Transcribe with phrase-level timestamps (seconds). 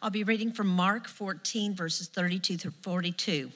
[0.00, 3.50] I'll be reading from Mark 14, verses 32 through 42.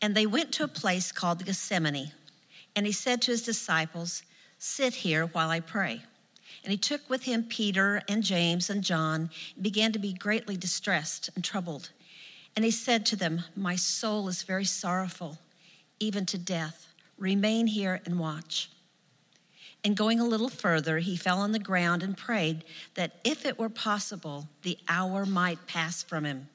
[0.00, 2.12] And they went to a place called Gethsemane,
[2.76, 4.22] and he said to his disciples,
[4.58, 6.02] Sit here while I pray.
[6.62, 10.56] And he took with him Peter and James and John, and began to be greatly
[10.56, 11.90] distressed and troubled.
[12.54, 15.38] And he said to them, My soul is very sorrowful,
[15.98, 16.86] even to death.
[17.18, 18.70] Remain here and watch.
[19.84, 23.58] And going a little further, he fell on the ground and prayed that if it
[23.58, 26.48] were possible, the hour might pass from him.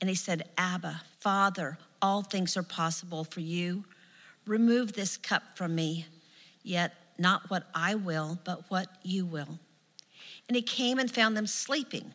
[0.00, 3.84] And he said, Abba, Father, all things are possible for you.
[4.46, 6.06] Remove this cup from me,
[6.62, 9.58] yet not what I will, but what you will.
[10.48, 12.12] And he came and found them sleeping.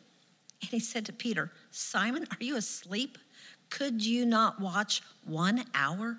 [0.60, 3.18] And he said to Peter, Simon, are you asleep?
[3.70, 6.18] Could you not watch one hour?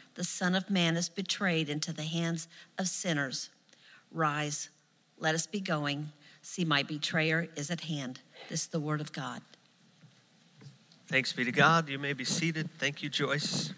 [0.21, 3.49] the Son of Man is betrayed into the hands of sinners.
[4.11, 4.69] Rise,
[5.17, 6.11] let us be going.
[6.43, 8.19] See, my betrayer is at hand.
[8.47, 9.41] This is the word of God.
[11.07, 11.89] Thanks be to God.
[11.89, 12.69] You may be seated.
[12.77, 13.73] Thank you, Joyce.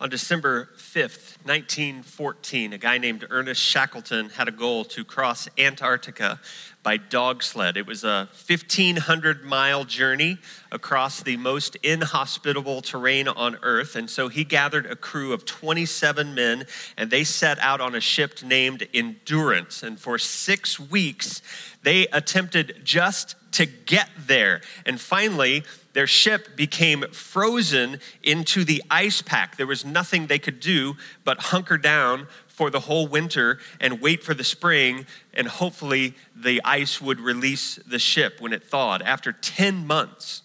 [0.00, 6.38] On December 5th, 1914, a guy named Ernest Shackleton had a goal to cross Antarctica
[6.84, 7.76] by dog sled.
[7.76, 10.38] It was a 1,500 mile journey
[10.70, 13.96] across the most inhospitable terrain on Earth.
[13.96, 18.00] And so he gathered a crew of 27 men and they set out on a
[18.00, 19.82] ship named Endurance.
[19.82, 21.42] And for six weeks,
[21.82, 24.60] they attempted just to get there.
[24.86, 25.64] And finally,
[25.98, 29.56] their ship became frozen into the ice pack.
[29.56, 34.22] There was nothing they could do but hunker down for the whole winter and wait
[34.22, 39.02] for the spring, and hopefully the ice would release the ship when it thawed.
[39.02, 40.42] After 10 months,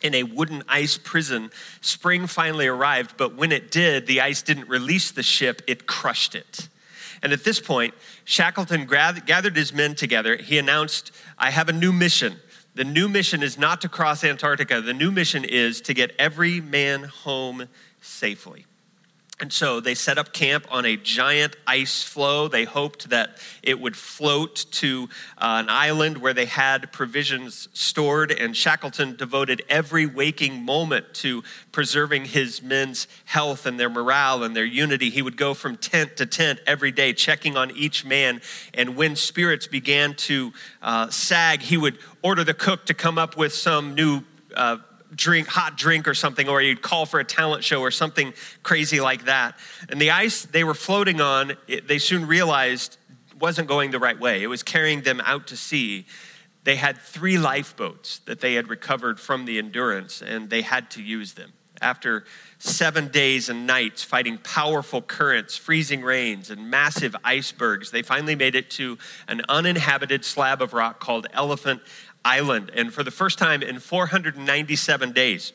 [0.00, 1.50] in a wooden ice prison,
[1.82, 6.34] spring finally arrived, but when it did, the ice didn't release the ship, it crushed
[6.34, 6.70] it.
[7.22, 7.92] And at this point,
[8.24, 10.36] Shackleton gathered his men together.
[10.38, 12.40] He announced, I have a new mission.
[12.76, 16.60] The new mission is not to cross Antarctica, the new mission is to get every
[16.60, 17.68] man home
[18.02, 18.66] safely.
[19.38, 22.48] And so they set up camp on a giant ice floe.
[22.48, 28.32] They hoped that it would float to uh, an island where they had provisions stored.
[28.32, 34.56] And Shackleton devoted every waking moment to preserving his men's health and their morale and
[34.56, 35.10] their unity.
[35.10, 38.40] He would go from tent to tent every day, checking on each man.
[38.72, 43.36] And when spirits began to uh, sag, he would order the cook to come up
[43.36, 44.22] with some new.
[44.54, 44.78] Uh,
[45.16, 49.00] drink, hot drink or something, or you'd call for a talent show or something crazy
[49.00, 49.58] like that.
[49.88, 52.98] And the ice they were floating on, it, they soon realized
[53.40, 54.42] wasn't going the right way.
[54.42, 56.06] It was carrying them out to sea.
[56.64, 61.02] They had three lifeboats that they had recovered from the endurance, and they had to
[61.02, 61.52] use them.
[61.82, 62.24] After
[62.58, 68.54] seven days and nights fighting powerful currents, freezing rains, and massive icebergs, they finally made
[68.54, 68.96] it to
[69.28, 71.82] an uninhabited slab of rock called Elephant
[72.26, 72.70] island.
[72.74, 75.52] And for the first time in 497 days,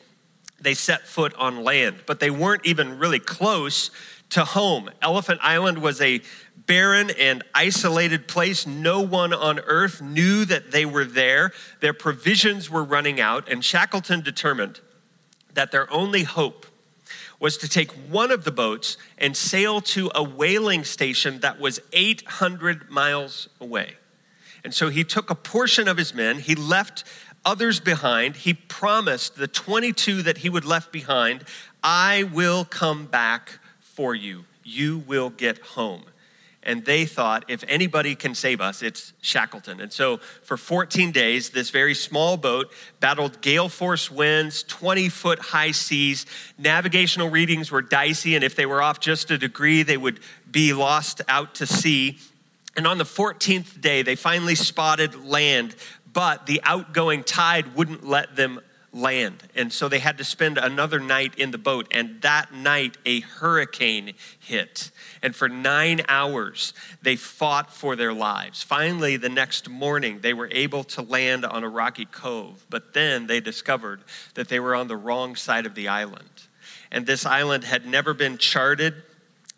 [0.60, 3.90] they set foot on land, but they weren't even really close
[4.30, 4.90] to home.
[5.02, 6.22] Elephant Island was a
[6.66, 8.66] barren and isolated place.
[8.66, 11.52] No one on earth knew that they were there.
[11.80, 14.80] Their provisions were running out, and Shackleton determined
[15.52, 16.66] that their only hope
[17.38, 21.80] was to take one of the boats and sail to a whaling station that was
[21.92, 23.96] 800 miles away.
[24.64, 27.04] And so he took a portion of his men, he left
[27.44, 28.36] others behind.
[28.36, 31.44] He promised the 22 that he would left behind,
[31.82, 34.44] I will come back for you.
[34.64, 36.04] You will get home.
[36.64, 39.80] And they thought, if anybody can save us, it's Shackleton.
[39.80, 45.40] And so for 14 days, this very small boat battled gale force winds, 20 foot
[45.40, 46.24] high seas.
[46.58, 50.72] Navigational readings were dicey, and if they were off just a degree, they would be
[50.72, 52.18] lost out to sea.
[52.76, 55.74] And on the 14th day, they finally spotted land,
[56.12, 58.60] but the outgoing tide wouldn't let them
[58.92, 59.42] land.
[59.54, 61.86] And so they had to spend another night in the boat.
[61.90, 64.90] And that night, a hurricane hit.
[65.22, 68.62] And for nine hours, they fought for their lives.
[68.62, 72.66] Finally, the next morning, they were able to land on a rocky cove.
[72.68, 74.02] But then they discovered
[74.34, 76.28] that they were on the wrong side of the island.
[76.90, 78.94] And this island had never been charted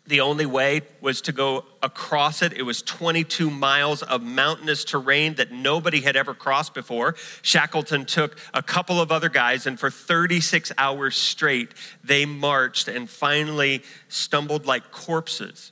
[0.07, 2.53] The only way was to go across it.
[2.53, 7.15] It was 22 miles of mountainous terrain that nobody had ever crossed before.
[7.41, 11.73] Shackleton took a couple of other guys, and for 36 hours straight,
[12.03, 15.71] they marched and finally stumbled like corpses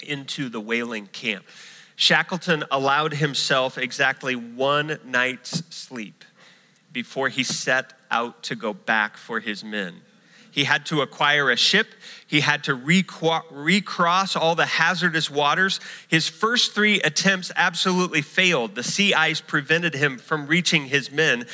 [0.00, 1.44] into the whaling camp.
[1.96, 6.24] Shackleton allowed himself exactly one night's sleep
[6.92, 10.02] before he set out to go back for his men.
[10.52, 11.88] He had to acquire a ship.
[12.26, 15.80] He had to recross all the hazardous waters.
[16.06, 18.74] His first three attempts absolutely failed.
[18.74, 21.46] The sea ice prevented him from reaching his men.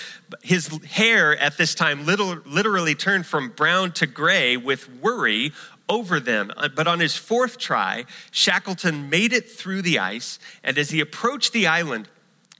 [0.43, 5.53] His hair at this time literally turned from brown to gray with worry
[5.89, 6.53] over them.
[6.57, 11.01] Uh, but on his fourth try, Shackleton made it through the ice, and as he
[11.01, 12.09] approached the island,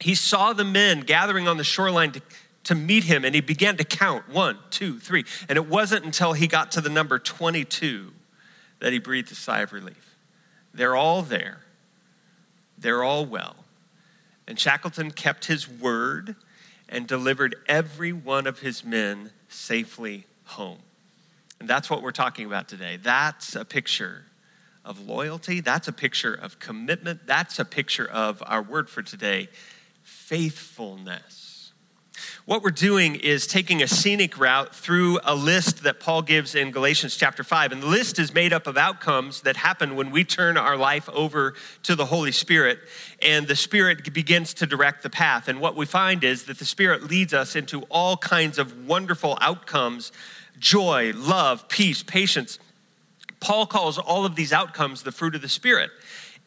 [0.01, 2.23] he saw the men gathering on the shoreline to
[2.69, 5.25] to meet him and he began to count one, two, three.
[5.49, 8.13] And it wasn't until he got to the number 22
[8.81, 10.15] that he breathed a sigh of relief.
[10.75, 11.63] They're all there,
[12.77, 13.57] they're all well.
[14.47, 16.37] And Shackleton kept his word
[16.91, 20.79] and delivered every one of his men safely home.
[21.61, 22.99] And that's what we're talking about today.
[23.03, 24.25] That's a picture
[24.85, 25.61] of loyalty.
[25.61, 27.27] That's a picture of commitment.
[27.27, 29.49] That's a picture of our word for today
[30.03, 31.48] faithfulness.
[32.49, 36.71] What we're doing is taking a scenic route through a list that Paul gives in
[36.71, 37.73] Galatians chapter 5.
[37.73, 41.11] And the list is made up of outcomes that happen when we turn our life
[41.11, 41.53] over
[41.83, 42.79] to the Holy Spirit,
[43.21, 45.47] and the Spirit begins to direct the path.
[45.47, 49.37] And what we find is that the Spirit leads us into all kinds of wonderful
[49.43, 50.11] outcomes
[50.59, 52.59] joy, love, peace, patience.
[53.41, 55.91] Paul calls all of these outcomes the fruit of the Spirit.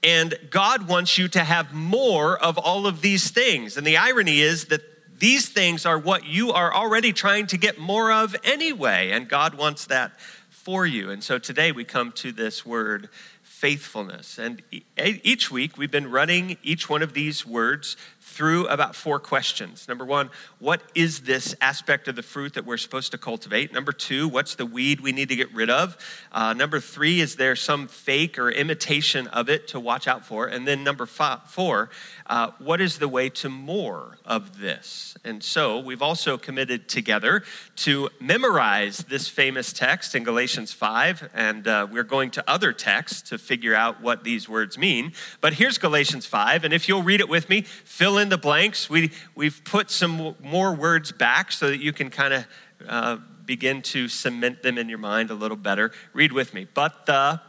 [0.04, 3.78] And God wants you to have more of all of these things.
[3.78, 4.82] And the irony is that
[5.22, 9.54] these things are what you are already trying to get more of anyway, and God
[9.54, 10.20] wants that
[10.50, 11.12] for you.
[11.12, 13.08] And so today we come to this word
[13.44, 14.40] faithfulness.
[14.40, 14.64] And
[14.98, 17.98] each week we've been running each one of these words
[18.32, 19.88] through about four questions.
[19.90, 20.30] Number one,
[20.60, 23.74] what is this aspect of the fruit that we're supposed to cultivate?
[23.74, 25.98] Number two, what's the weed we need to get rid of?
[26.32, 30.48] Uh, number three, is there some fake or imitation of it to watch out for?
[30.48, 31.90] And then number five, four,
[32.28, 35.18] uh, what is the way to more of this?
[35.26, 37.44] And so we've also committed together
[37.78, 43.30] to memorize this famous text in Galatians 5, and uh, we're going to other texts
[43.30, 45.12] to figure out what these words mean.
[45.42, 48.90] But here's Galatians 5, and if you'll read it with me, fill in the blanks.
[48.90, 52.46] We, we've put some more words back so that you can kind of
[52.88, 55.92] uh, begin to cement them in your mind a little better.
[56.14, 56.68] Read with me.
[56.74, 57.42] But the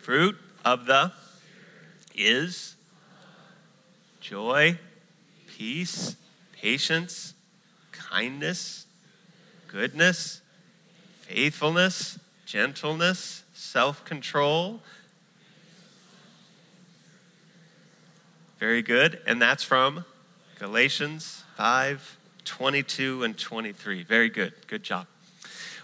[0.00, 1.12] fruit of the
[2.14, 2.76] is
[4.20, 4.78] joy,
[5.46, 6.16] peace,
[6.52, 7.34] patience,
[7.90, 8.86] kindness,
[9.68, 10.40] goodness,
[11.22, 14.80] faithfulness, gentleness, self control.
[18.62, 19.20] Very good.
[19.26, 20.04] And that's from
[20.60, 24.04] Galatians 5 22 and 23.
[24.04, 24.52] Very good.
[24.68, 25.08] Good job.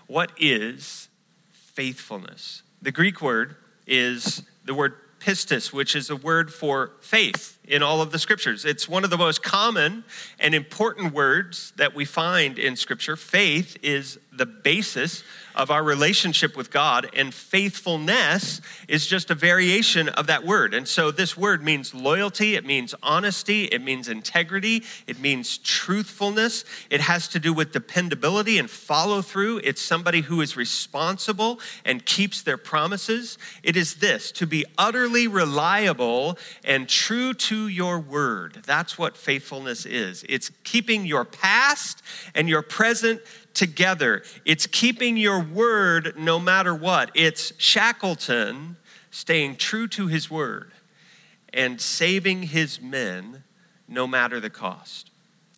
[0.07, 1.09] What is
[1.51, 2.63] faithfulness?
[2.81, 3.57] The Greek word
[3.89, 8.65] is the word pistis, which is a word for faith in all of the scriptures.
[8.65, 10.05] It's one of the most common
[10.41, 13.17] and important words that we find in scripture.
[13.17, 15.23] Faith is the basis
[15.55, 20.73] of our relationship with God, and faithfulness is just a variation of that word.
[20.73, 26.65] And so, this word means loyalty, it means honesty, it means integrity, it means truthfulness.
[26.91, 29.61] It has to do with dependability and follow through.
[29.65, 33.37] It's somebody who is responsible and keeps their promises.
[33.65, 38.63] It is this to be utterly reliable and true to your word.
[38.67, 40.25] That's what faithfulness is.
[40.29, 42.03] It's keeping your past
[42.35, 43.21] and your present
[43.55, 44.23] together.
[44.45, 47.11] It's keeping your word no matter what.
[47.15, 48.77] It's Shackleton
[49.11, 50.73] staying true to his word
[51.53, 53.43] and saving his men
[53.89, 55.11] no matter the cost.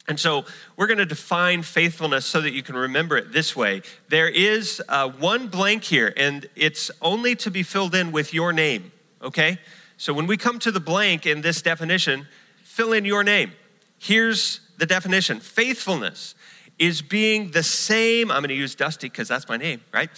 [0.09, 0.45] And so
[0.76, 3.83] we're going to define faithfulness so that you can remember it this way.
[4.09, 8.52] There is uh, one blank here, and it's only to be filled in with your
[8.52, 8.90] name,
[9.23, 9.59] okay?
[9.97, 12.27] So when we come to the blank in this definition,
[12.62, 13.53] fill in your name.
[13.99, 16.35] Here's the definition faithfulness
[16.79, 18.31] is being the same.
[18.31, 20.09] I'm going to use Dusty because that's my name, right?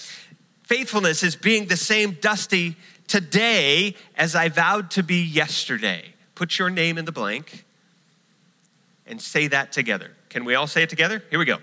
[0.62, 2.76] Faithfulness is being the same Dusty
[3.08, 6.14] today as I vowed to be yesterday.
[6.36, 7.64] Put your name in the blank
[9.06, 10.12] and say that together.
[10.28, 11.22] Can we all say it together?
[11.28, 11.58] Here we go.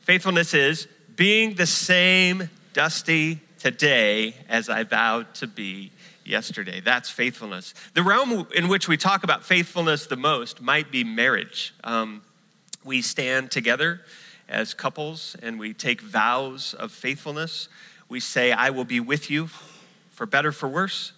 [0.00, 5.92] Faithfulness is being the same Dusty today as I vowed to be
[6.30, 6.80] yesterday.
[6.80, 7.74] That's faithfulness.
[7.94, 11.74] The realm in which we talk about faithfulness the most might be marriage.
[11.84, 12.22] Um,
[12.84, 14.00] we stand together
[14.48, 17.68] as couples and we take vows of faithfulness.
[18.08, 19.48] We say, I will be with you
[20.10, 21.12] for better, for worse.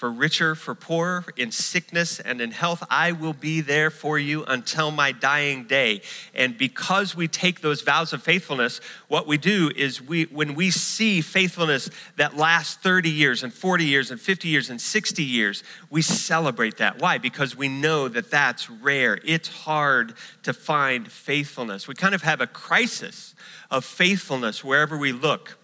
[0.00, 2.82] For richer, for poorer, in sickness and in health.
[2.88, 6.00] I will be there for you until my dying day.
[6.34, 10.70] And because we take those vows of faithfulness, what we do is we, when we
[10.70, 15.62] see faithfulness that lasts 30 years and 40 years and 50 years and 60 years,
[15.90, 16.98] we celebrate that.
[16.98, 17.18] Why?
[17.18, 19.20] Because we know that that's rare.
[19.22, 20.14] It's hard
[20.44, 21.86] to find faithfulness.
[21.86, 23.34] We kind of have a crisis
[23.70, 25.58] of faithfulness wherever we look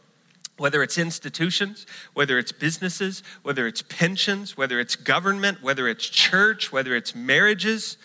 [0.59, 6.73] whether it's institutions, whether it's businesses, whether it's pensions, whether it's government, whether it's church,
[6.73, 7.99] whether it's marriages,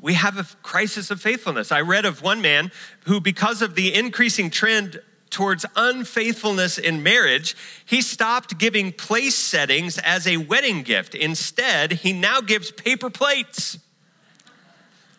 [0.00, 1.72] we have a crisis of faithfulness.
[1.72, 2.70] I read of one man
[3.06, 9.98] who, because of the increasing trend towards unfaithfulness in marriage, he stopped giving place settings
[9.98, 11.14] as a wedding gift.
[11.14, 13.78] Instead, he now gives paper plates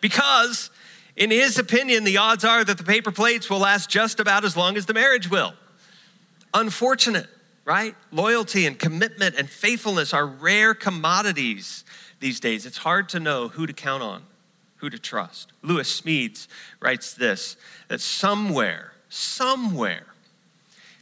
[0.00, 0.70] because,
[1.16, 4.56] in his opinion, the odds are that the paper plates will last just about as
[4.56, 5.52] long as the marriage will
[6.54, 7.28] unfortunate,
[7.64, 7.94] right?
[8.10, 11.84] Loyalty and commitment and faithfulness are rare commodities
[12.20, 12.66] these days.
[12.66, 14.22] It's hard to know who to count on,
[14.76, 15.52] who to trust.
[15.62, 16.48] Lewis Smedes
[16.80, 17.56] writes this
[17.88, 20.06] that somewhere, somewhere,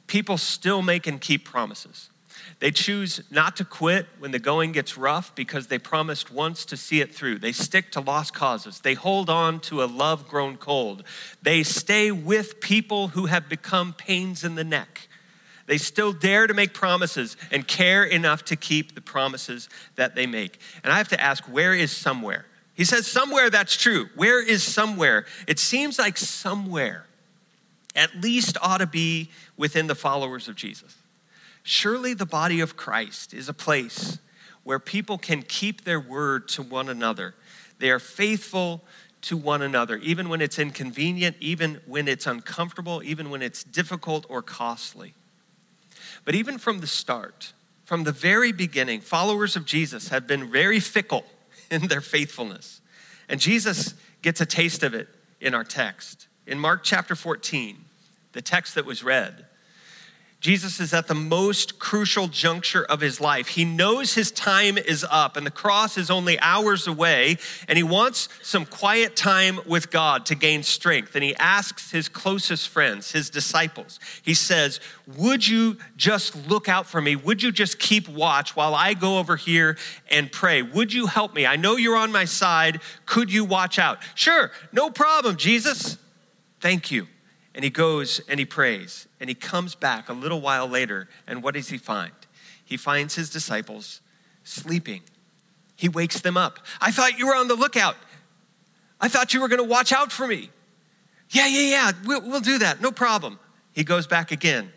[0.07, 2.11] people still make and keep promises.
[2.59, 6.77] They choose not to quit when the going gets rough because they promised once to
[6.77, 7.39] see it through.
[7.39, 8.81] They stick to lost causes.
[8.81, 11.05] They hold on to a love grown cold.
[11.43, 15.09] They stay with people who have become pains in the neck.
[15.67, 20.27] They still dare to make promises and care enough to keep the promises that they
[20.27, 20.59] make.
[20.85, 22.47] And I have to ask, where is somewhere?
[22.75, 24.09] He says, somewhere that's true.
[24.15, 25.27] Where is somewhere?
[25.47, 27.07] It seems like somewhere
[27.95, 30.97] at least ought to be within the followers of Jesus.
[31.63, 34.19] Surely the body of Christ is a place
[34.63, 37.35] where people can keep their word to one another.
[37.79, 38.83] They are faithful
[39.23, 44.27] to one another, even when it's inconvenient, even when it's uncomfortable, even when it's difficult
[44.29, 45.15] or costly.
[46.27, 47.55] But even from the start,
[47.85, 51.25] from the very beginning, followers of Jesus have been very fickle
[51.71, 52.83] in their faithfulness.
[53.29, 55.09] And Jesus gets a taste of it
[55.41, 56.27] in our text.
[56.47, 57.85] In Mark chapter 14,
[58.33, 59.47] the text that was read,
[60.41, 63.49] Jesus is at the most crucial juncture of his life.
[63.49, 67.83] He knows his time is up and the cross is only hours away, and he
[67.83, 71.15] wants some quiet time with God to gain strength.
[71.15, 74.79] And he asks his closest friends, his disciples, he says,
[75.17, 77.17] Would you just look out for me?
[77.17, 79.79] Would you just keep watch while I go over here
[80.11, 80.61] and pray?
[80.61, 81.47] Would you help me?
[81.47, 82.81] I know you're on my side.
[83.07, 83.99] Could you watch out?
[84.15, 85.97] Sure, no problem, Jesus.
[86.61, 87.09] Thank you.
[87.55, 89.06] And he goes and he prays.
[89.21, 91.09] And he comes back a little while later.
[91.27, 92.13] And what does he find?
[92.65, 94.01] He finds his disciples
[94.45, 95.03] sleeping.
[95.77, 96.59] He wakes them up.
[96.81, 97.97] I thought you were on the lookout.
[99.01, 100.51] I thought you were going to watch out for me.
[101.31, 102.81] Yeah, yeah, yeah, we'll, we'll do that.
[102.81, 103.39] No problem.
[103.73, 104.73] He goes back again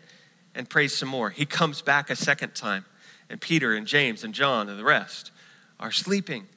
[0.54, 1.30] and prays some more.
[1.30, 2.84] He comes back a second time.
[3.28, 5.30] And Peter and James and John and the rest
[5.78, 6.48] are sleeping.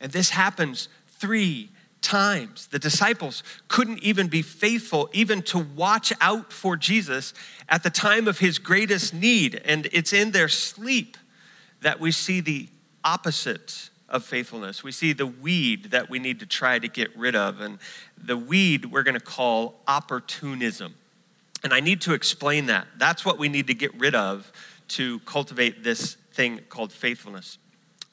[0.00, 1.70] And this happens three
[2.02, 2.66] times.
[2.68, 7.34] The disciples couldn't even be faithful, even to watch out for Jesus
[7.68, 9.60] at the time of his greatest need.
[9.64, 11.16] And it's in their sleep
[11.82, 12.68] that we see the
[13.04, 14.82] opposite of faithfulness.
[14.82, 17.60] We see the weed that we need to try to get rid of.
[17.60, 17.78] And
[18.16, 20.94] the weed we're going to call opportunism.
[21.62, 22.86] And I need to explain that.
[22.96, 24.50] That's what we need to get rid of
[24.88, 27.58] to cultivate this thing called faithfulness.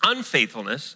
[0.04, 0.96] Unfaithfulness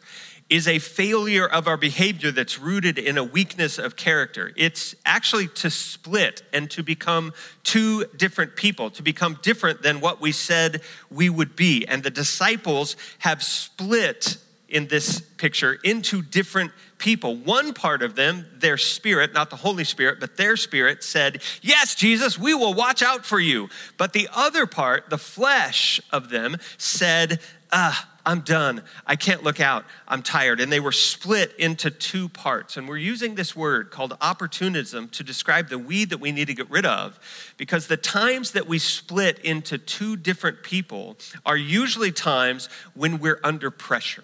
[0.51, 4.51] is a failure of our behavior that's rooted in a weakness of character.
[4.58, 10.20] It's actually to split and to become two different people, to become different than what
[10.20, 11.88] we said we would be.
[11.88, 17.38] And the disciples have split in this picture into different people.
[17.38, 21.96] One part of them, their spirit, not the Holy Spirit, but their spirit said, Yes,
[21.96, 23.70] Jesus, we will watch out for you.
[23.98, 27.39] But the other part, the flesh of them, said,
[27.72, 28.84] Ah, I'm done.
[29.06, 29.86] I can't look out.
[30.08, 30.60] I'm tired.
[30.60, 32.78] And they were split into two parts.
[32.78, 36.54] And we're using this word called opportunism to describe the weed that we need to
[36.54, 37.20] get rid of
[37.58, 43.40] because the times that we split into two different people are usually times when we're
[43.44, 44.24] under pressure.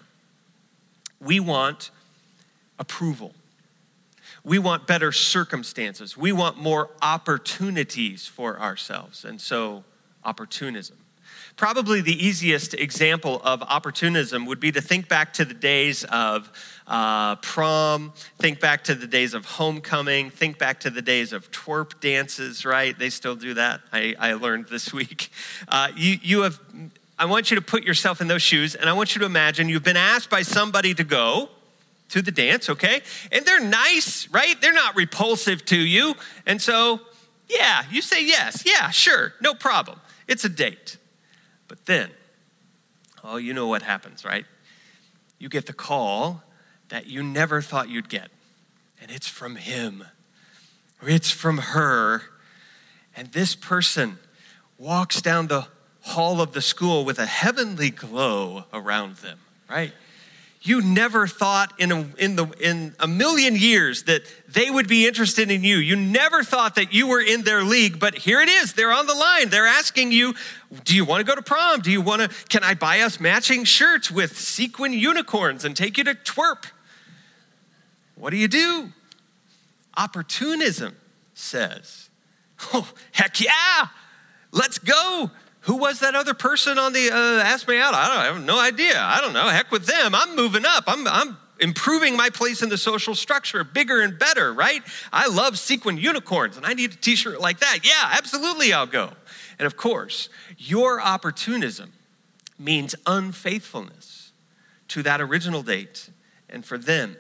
[1.20, 1.90] We want
[2.78, 3.34] approval.
[4.44, 6.16] We want better circumstances.
[6.16, 9.26] We want more opportunities for ourselves.
[9.26, 9.84] And so,
[10.24, 10.98] opportunism.
[11.58, 16.52] Probably the easiest example of opportunism would be to think back to the days of
[16.86, 21.50] uh, prom, think back to the days of homecoming, think back to the days of
[21.50, 22.98] twerp dances, right?
[22.98, 25.32] They still do that, I, I learned this week.
[25.68, 26.60] Uh, you, you have,
[27.18, 29.68] I want you to put yourself in those shoes, and I want you to imagine
[29.68, 31.50] you've been asked by somebody to go
[32.10, 33.02] to the dance, okay?
[33.32, 34.62] And they're nice, right?
[34.62, 36.14] They're not repulsive to you.
[36.46, 37.02] And so,
[37.50, 38.64] yeah, you say yes.
[38.64, 40.00] Yeah, sure, no problem.
[40.28, 40.98] It's a date.
[41.68, 42.12] But then,
[43.24, 44.46] Oh, you know what happens, right?
[45.38, 46.44] You get the call
[46.88, 48.30] that you never thought you'd get,
[49.02, 50.06] and it's from him,
[51.02, 52.22] or it's from her.
[53.16, 54.20] And this person
[54.78, 55.68] walks down the
[56.02, 59.92] hall of the school with a heavenly glow around them, right?
[60.62, 65.08] You never thought in a, in, the, in a million years that they would be
[65.08, 65.78] interested in you.
[65.78, 68.74] You never thought that you were in their league, but here it is.
[68.74, 69.50] They're on the line.
[69.50, 70.34] They're asking you,
[70.84, 71.82] Do you want to go to prom?
[71.82, 75.98] Do you want to, can I buy us matching shirts with sequin unicorns and take
[75.98, 76.66] you to twerp?
[78.16, 78.92] What do you do?
[79.96, 80.96] Opportunism
[81.34, 82.10] says,
[82.74, 83.88] Oh, heck yeah,
[84.52, 85.30] let's go.
[85.68, 87.94] Who was that other person on the uh, Ask Me Out?
[87.94, 88.98] I, don't, I have no idea.
[88.98, 89.50] I don't know.
[89.50, 90.16] Heck with them.
[90.16, 90.86] I'm moving up.
[90.88, 94.82] I'm, I'm improving my place in the social structure, bigger and better, right?
[95.12, 97.80] I love sequin unicorns and I need a t shirt like that.
[97.84, 99.12] Yeah, absolutely, I'll go.
[99.60, 101.92] And of course, your opportunism
[102.58, 104.32] means unfaithfulness
[104.88, 106.10] to that original date.
[106.50, 107.18] And for them,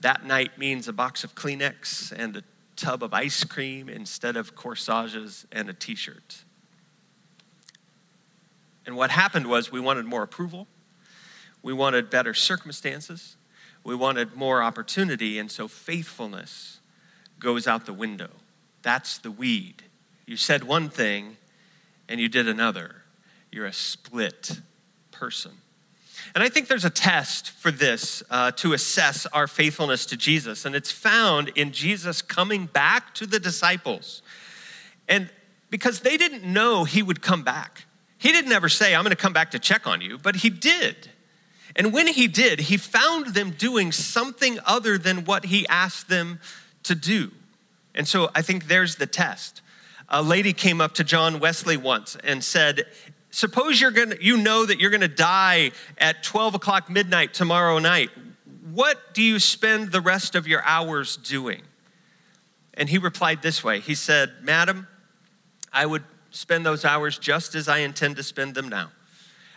[0.00, 2.42] that night means a box of Kleenex and a
[2.76, 6.44] tub of ice cream instead of corsages and a t shirt.
[8.90, 10.66] And what happened was we wanted more approval,
[11.62, 13.36] we wanted better circumstances,
[13.84, 16.80] we wanted more opportunity, and so faithfulness
[17.38, 18.30] goes out the window.
[18.82, 19.84] That's the weed.
[20.26, 21.36] You said one thing
[22.08, 23.02] and you did another.
[23.52, 24.58] You're a split
[25.12, 25.52] person.
[26.34, 30.64] And I think there's a test for this uh, to assess our faithfulness to Jesus,
[30.64, 34.22] and it's found in Jesus coming back to the disciples.
[35.08, 35.30] And
[35.70, 37.84] because they didn't know he would come back.
[38.20, 40.50] He didn't ever say, I'm going to come back to check on you, but he
[40.50, 41.08] did.
[41.74, 46.38] And when he did, he found them doing something other than what he asked them
[46.82, 47.32] to do.
[47.94, 49.62] And so I think there's the test.
[50.10, 52.84] A lady came up to John Wesley once and said,
[53.30, 57.78] Suppose you're gonna, you know that you're going to die at 12 o'clock midnight tomorrow
[57.78, 58.10] night.
[58.70, 61.62] What do you spend the rest of your hours doing?
[62.74, 64.88] And he replied this way He said, Madam,
[65.72, 68.90] I would spend those hours just as I intend to spend them now.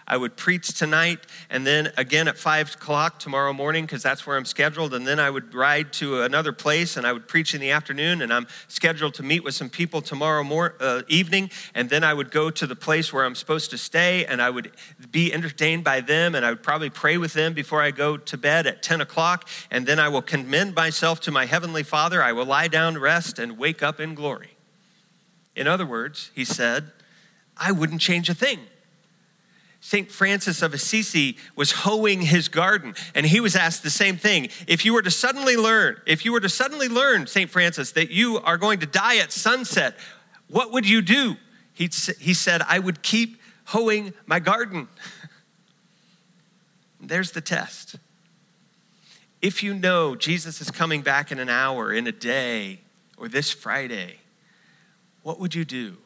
[0.08, 1.20] I would preach tonight
[1.50, 4.94] and then again at five o'clock tomorrow morning because that's where I'm scheduled.
[4.94, 8.22] And then I would ride to another place and I would preach in the afternoon.
[8.22, 11.50] And I'm scheduled to meet with some people tomorrow mor- uh, evening.
[11.74, 14.50] And then I would go to the place where I'm supposed to stay and I
[14.50, 14.72] would
[15.10, 16.36] be entertained by them.
[16.36, 19.48] And I would probably pray with them before I go to bed at 10 o'clock.
[19.72, 22.22] And then I will commend myself to my Heavenly Father.
[22.22, 24.53] I will lie down, rest, and wake up in glory.
[25.56, 26.92] In other words, he said,
[27.58, 28.60] I wouldn't change a thing.
[29.80, 30.10] St.
[30.10, 34.48] Francis of Assisi was hoeing his garden, and he was asked the same thing.
[34.66, 37.50] If you were to suddenly learn, if you were to suddenly learn, St.
[37.50, 39.96] Francis, that you are going to die at sunset,
[40.48, 41.36] what would you do?
[41.74, 44.88] He, he said, I would keep hoeing my garden.
[47.02, 47.98] There's the test.
[49.42, 52.80] If you know Jesus is coming back in an hour, in a day,
[53.18, 54.20] or this Friday,
[55.24, 55.98] what would you do?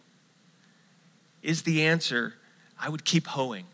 [1.42, 2.36] Is the answer,
[2.80, 3.66] I would keep hoeing?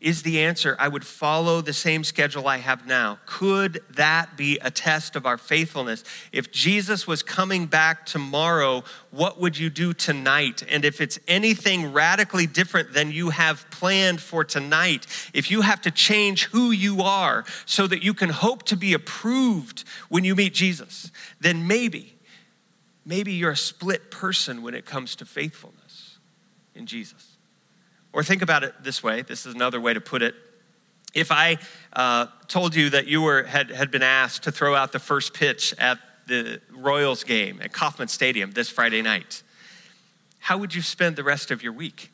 [0.00, 3.18] Is the answer, I would follow the same schedule I have now?
[3.26, 6.04] Could that be a test of our faithfulness?
[6.30, 10.62] If Jesus was coming back tomorrow, what would you do tonight?
[10.68, 15.80] And if it's anything radically different than you have planned for tonight, if you have
[15.80, 20.36] to change who you are so that you can hope to be approved when you
[20.36, 22.17] meet Jesus, then maybe
[23.08, 26.18] maybe you're a split person when it comes to faithfulness
[26.74, 27.38] in Jesus.
[28.12, 30.34] Or think about it this way this is another way to put it.
[31.14, 31.56] If I
[31.94, 35.32] uh, told you that you were, had, had been asked to throw out the first
[35.32, 39.42] pitch at the Royals game at Kauffman Stadium this Friday night,
[40.38, 42.12] how would you spend the rest of your week?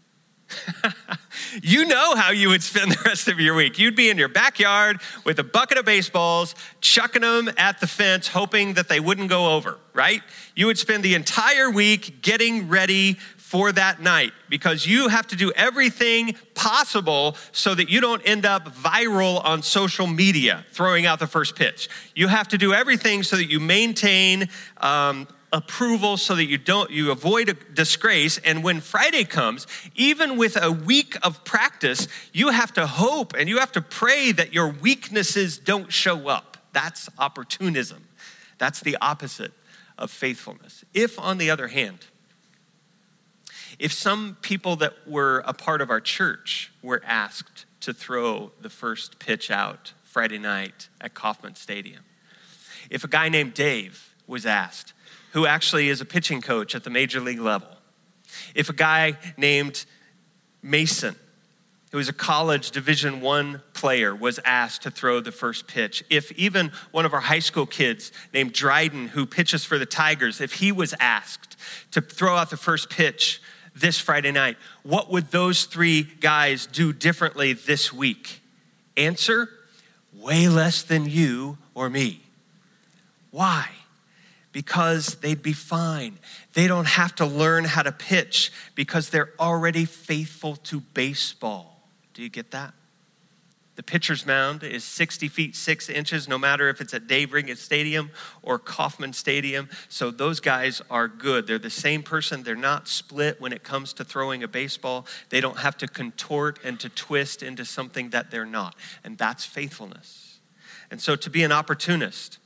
[1.62, 3.79] you know how you would spend the rest of your week.
[3.79, 8.29] You'd be in your backyard with a bucket of baseballs, chucking them at the fence,
[8.29, 10.23] hoping that they wouldn't go over, right?
[10.55, 13.19] You would spend the entire week getting ready
[13.55, 18.45] for that night because you have to do everything possible so that you don't end
[18.45, 21.88] up viral on social media throwing out the first pitch.
[22.17, 26.90] You have to do everything so that you maintain um, approval so that you don't
[26.90, 28.38] you avoid a disgrace.
[28.38, 33.49] And when friday comes even with a week of practice you have to hope and
[33.49, 36.59] you have to pray that your weaknesses don't show up.
[36.73, 38.09] That's opportunism.
[38.59, 39.53] That's the opposite
[39.97, 40.85] of faithfulness.
[40.93, 42.01] If on the other hand
[43.79, 48.71] if some people that were a part of our church were asked to throw the
[48.71, 52.05] first pitch out friday night at kauffman stadium
[52.88, 54.93] if a guy named dave was asked
[55.35, 57.68] who actually is a pitching coach at the major league level,
[58.55, 59.85] if a guy named
[60.62, 61.16] Mason,
[61.90, 66.33] who was a college division one player was asked to throw the first pitch if
[66.33, 70.55] even one of our high school kids named dryden who pitches for the tigers if
[70.55, 71.57] he was asked
[71.92, 73.40] to throw out the first pitch
[73.77, 78.40] this friday night what would those three guys do differently this week?
[78.97, 79.49] Answer
[80.12, 82.23] way less than you or me.
[83.31, 83.68] Why
[84.55, 86.17] because they'd be fine.
[86.55, 91.83] They don't have to learn how to pitch because they're already faithful to baseball.
[92.14, 92.73] Do you get that?
[93.75, 97.57] The pitcher's mound is 60 feet 6 inches, no matter if it's at Dave Riggins
[97.57, 98.12] Stadium
[98.43, 99.69] or Kauffman Stadium.
[99.88, 101.49] So those guys are good.
[101.49, 102.45] They're the same person.
[102.45, 105.07] They're not split when it comes to throwing a baseball.
[105.31, 108.77] They don't have to contort and to twist into something that they're not.
[109.03, 110.38] And that's faithfulness.
[110.93, 112.38] And so to be an opportunist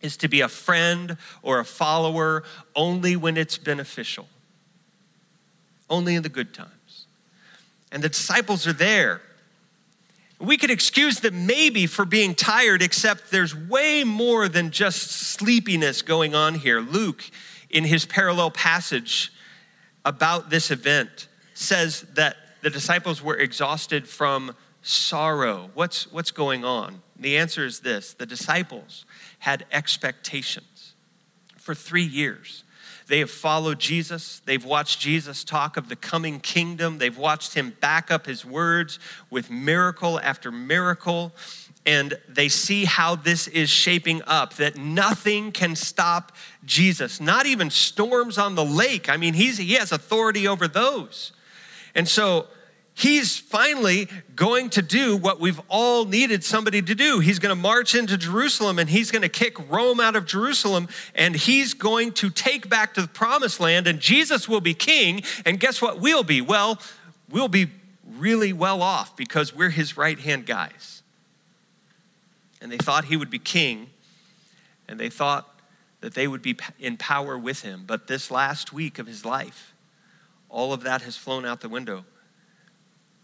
[0.00, 2.42] is to be a friend or a follower
[2.74, 4.28] only when it's beneficial,
[5.88, 6.70] only in the good times
[7.92, 9.20] and the disciples are there.
[10.38, 16.00] We could excuse them maybe for being tired, except there's way more than just sleepiness
[16.02, 16.80] going on here.
[16.80, 17.24] Luke,
[17.68, 19.32] in his parallel passage
[20.04, 25.70] about this event, says that the disciples were exhausted from sorrow.
[25.74, 27.02] What's, what's going on?
[27.18, 29.04] The answer is this the disciples
[29.40, 30.94] had expectations
[31.56, 32.64] for three years.
[33.08, 34.40] They have followed Jesus.
[34.44, 36.98] They've watched Jesus talk of the coming kingdom.
[36.98, 39.00] They've watched him back up his words
[39.30, 41.32] with miracle after miracle.
[41.84, 46.30] And they see how this is shaping up, that nothing can stop
[46.64, 49.08] Jesus, not even storms on the lake.
[49.08, 51.32] I mean, he's, he has authority over those.
[51.94, 52.46] And so
[52.94, 57.20] he's finally going to do what we've all needed somebody to do.
[57.20, 60.88] He's going to march into Jerusalem and he's going to kick Rome out of Jerusalem
[61.14, 65.22] and he's going to take back to the promised land and Jesus will be king.
[65.44, 66.40] And guess what we'll be?
[66.40, 66.80] Well,
[67.30, 67.68] we'll be
[68.18, 71.02] really well off because we're his right hand guys.
[72.60, 73.88] And they thought he would be king
[74.88, 75.46] and they thought
[76.00, 77.84] that they would be in power with him.
[77.86, 79.74] But this last week of his life,
[80.48, 82.04] all of that has flown out the window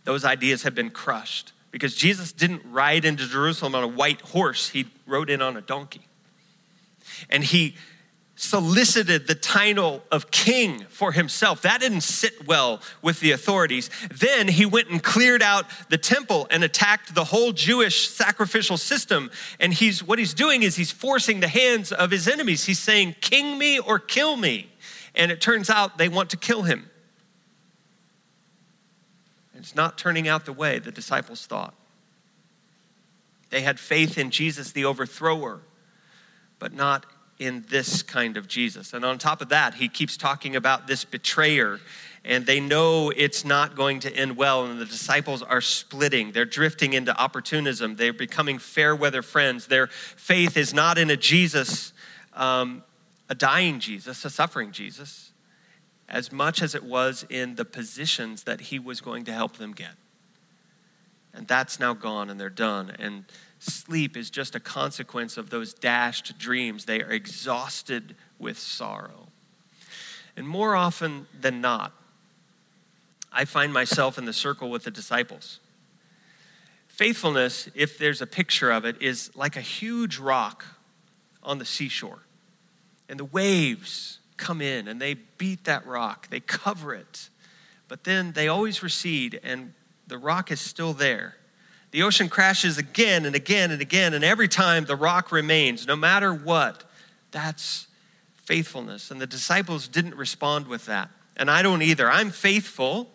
[0.07, 4.71] those ideas have been crushed because Jesus didn't ride into Jerusalem on a white horse,
[4.71, 6.07] he rode in on a donkey.
[7.29, 7.77] And he
[8.37, 11.63] solicited the title of king for himself.
[11.63, 13.91] That didn't sit well with the authorities.
[14.11, 19.31] Then he went and cleared out the temple and attacked the whole Jewish sacrificial system.
[19.59, 22.65] And he's what he's doing is he's forcing the hands of his enemies.
[22.65, 24.71] He's saying, "King me or kill me."
[25.15, 26.91] And it turns out they want to kill him.
[29.67, 31.75] It's not turning out the way the disciples thought.
[33.51, 35.61] They had faith in Jesus, the overthrower,
[36.61, 37.05] but not
[37.41, 38.93] in this kind of Jesus.
[38.93, 41.81] And on top of that, he keeps talking about this betrayer,
[42.25, 46.31] and they know it's not going to end well, and the disciples are splitting.
[46.31, 47.97] They're drifting into opportunism.
[47.97, 49.67] They're becoming fair weather friends.
[49.67, 51.93] Their faith is not in a Jesus,
[52.35, 52.85] um,
[53.29, 55.26] a dying Jesus, a suffering Jesus
[56.09, 59.73] as much as it was in the positions that he was going to help them
[59.73, 59.95] get.
[61.35, 62.95] And that's now gone and they're done.
[62.99, 63.25] And
[63.59, 66.85] sleep is just a consequence of those dashed dreams.
[66.85, 69.29] They are exhausted with sorrow.
[70.37, 71.93] And more often than not,
[73.33, 75.61] I find myself in the circle with the disciples.
[76.89, 80.65] Faithfulness, if there's a picture of it, is like a huge rock
[81.43, 82.21] on the seashore.
[83.09, 87.29] And the waves come in and they beat that rock, they cover it,
[87.89, 89.73] but then they always recede and
[90.07, 91.37] the rock is still there.
[91.91, 95.97] The ocean crashes again and again and again, and every time the rock remains, no
[95.97, 96.85] matter what.
[97.31, 97.87] That's
[98.45, 99.11] faithfulness.
[99.11, 101.11] And the disciples didn't respond with that.
[101.37, 102.11] And I don't either.
[102.11, 103.11] I'm faithful.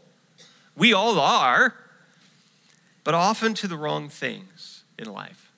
[0.76, 1.74] We all are,
[3.04, 5.52] but often to the wrong things in life.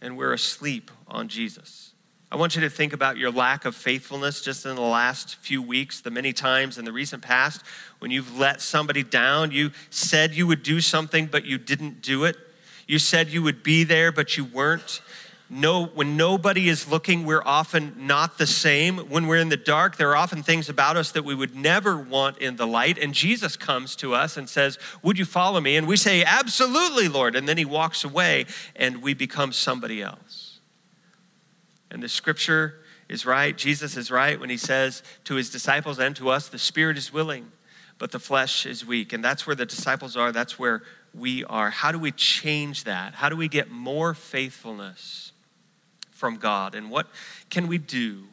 [0.00, 1.92] And we're asleep on Jesus.
[2.36, 5.62] I want you to think about your lack of faithfulness just in the last few
[5.62, 7.62] weeks, the many times in the recent past
[7.98, 9.52] when you've let somebody down.
[9.52, 12.36] You said you would do something, but you didn't do it.
[12.86, 15.00] You said you would be there, but you weren't.
[15.48, 18.98] No, when nobody is looking, we're often not the same.
[18.98, 21.96] When we're in the dark, there are often things about us that we would never
[21.96, 22.98] want in the light.
[22.98, 25.78] And Jesus comes to us and says, Would you follow me?
[25.78, 27.34] And we say, Absolutely, Lord.
[27.34, 28.44] And then he walks away
[28.74, 30.45] and we become somebody else.
[31.96, 32.74] And the scripture
[33.08, 33.56] is right.
[33.56, 37.10] Jesus is right when he says to his disciples and to us, the spirit is
[37.10, 37.50] willing,
[37.96, 39.14] but the flesh is weak.
[39.14, 40.30] And that's where the disciples are.
[40.30, 40.82] That's where
[41.14, 41.70] we are.
[41.70, 43.14] How do we change that?
[43.14, 45.32] How do we get more faithfulness
[46.10, 46.74] from God?
[46.74, 47.06] And what
[47.48, 48.24] can we do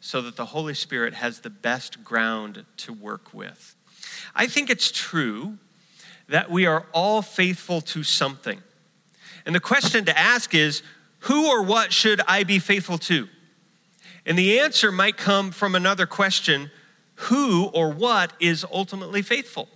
[0.00, 3.76] so that the Holy Spirit has the best ground to work with?
[4.34, 5.58] I think it's true
[6.28, 8.62] that we are all faithful to something.
[9.44, 10.82] And the question to ask is
[11.22, 13.28] who or what should I be faithful to?
[14.24, 16.70] And the answer might come from another question
[17.14, 19.68] who or what is ultimately faithful?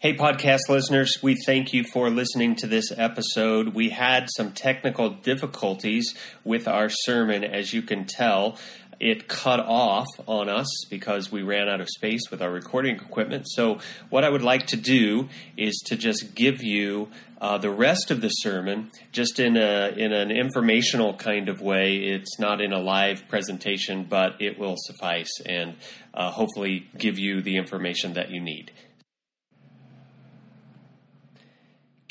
[0.00, 3.68] Hey, podcast listeners, we thank you for listening to this episode.
[3.68, 8.58] We had some technical difficulties with our sermon, as you can tell.
[9.00, 13.46] It cut off on us because we ran out of space with our recording equipment.
[13.48, 13.78] So,
[14.10, 17.08] what I would like to do is to just give you
[17.40, 21.96] uh, the rest of the sermon just in a in an informational kind of way.
[21.96, 25.74] It's not in a live presentation, but it will suffice and
[26.14, 28.70] uh, hopefully give you the information that you need.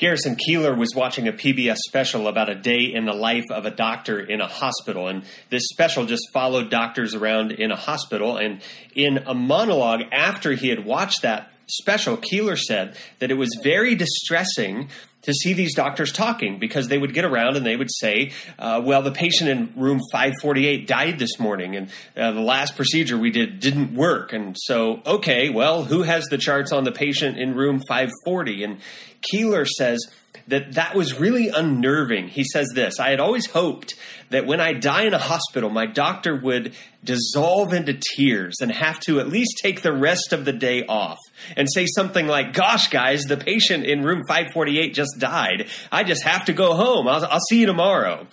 [0.02, 3.70] Garrison Keillor was watching a PBS special about a day in the life of a
[3.70, 5.06] doctor in a hospital.
[5.06, 8.36] And this special just followed doctors around in a hospital.
[8.36, 8.62] And
[8.96, 13.94] in a monologue after he had watched that special, Keillor said that it was very
[13.94, 14.88] distressing
[15.22, 18.82] to see these doctors talking because they would get around and they would say, uh,
[18.84, 23.30] well, the patient in room 548 died this morning and uh, the last procedure we
[23.30, 24.32] did didn't work.
[24.32, 28.64] And so, okay, well, who has the charts on the patient in room 540?
[28.64, 28.80] And
[29.22, 30.00] Keillor says
[30.48, 32.28] that that was really unnerving.
[32.28, 33.94] He says this I had always hoped
[34.30, 38.98] that when I die in a hospital, my doctor would dissolve into tears and have
[39.00, 41.18] to at least take the rest of the day off
[41.56, 45.68] and say something like, Gosh, guys, the patient in room 548 just died.
[45.90, 47.08] I just have to go home.
[47.08, 48.26] I'll, I'll see you tomorrow.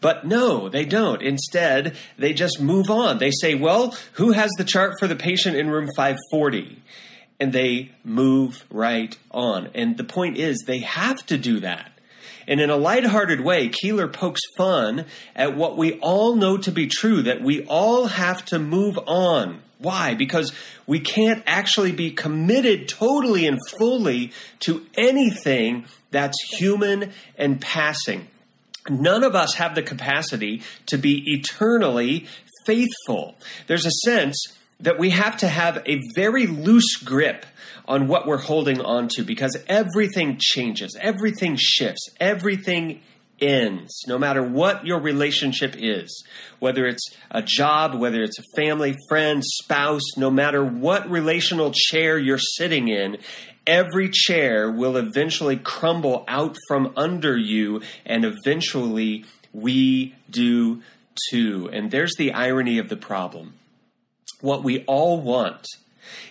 [0.00, 1.22] But no, they don't.
[1.22, 3.18] Instead, they just move on.
[3.18, 6.82] They say, Well, who has the chart for the patient in room 540?
[7.42, 9.70] And they move right on.
[9.74, 11.90] And the point is, they have to do that.
[12.46, 16.86] And in a lighthearted way, Keillor pokes fun at what we all know to be
[16.86, 19.60] true that we all have to move on.
[19.78, 20.14] Why?
[20.14, 20.52] Because
[20.86, 28.28] we can't actually be committed totally and fully to anything that's human and passing.
[28.88, 32.28] None of us have the capacity to be eternally
[32.66, 33.34] faithful.
[33.66, 34.46] There's a sense
[34.82, 37.46] that we have to have a very loose grip
[37.86, 43.00] on what we're holding on to because everything changes, everything shifts, everything
[43.40, 46.24] ends, no matter what your relationship is,
[46.60, 52.18] whether it's a job, whether it's a family, friend, spouse, no matter what relational chair
[52.18, 53.18] you're sitting in,
[53.66, 60.82] every chair will eventually crumble out from under you, and eventually we do
[61.30, 61.68] too.
[61.72, 63.54] And there's the irony of the problem
[64.42, 65.66] what we all want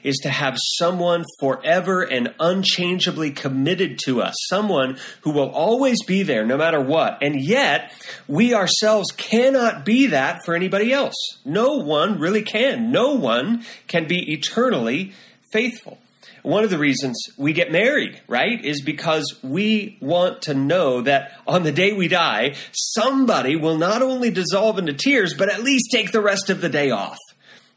[0.03, 6.23] is to have someone forever and unchangeably committed to us, someone who will always be
[6.23, 7.17] there no matter what.
[7.21, 7.91] And yet,
[8.27, 11.15] we ourselves cannot be that for anybody else.
[11.45, 12.91] No one really can.
[12.91, 15.13] No one can be eternally
[15.51, 15.97] faithful.
[16.43, 21.39] One of the reasons we get married, right, is because we want to know that
[21.45, 25.91] on the day we die, somebody will not only dissolve into tears, but at least
[25.91, 27.19] take the rest of the day off.